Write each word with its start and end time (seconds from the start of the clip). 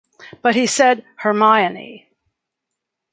But 0.41 0.55
he 0.55 0.65
said 0.65 1.05
'Hermione. 1.17 2.09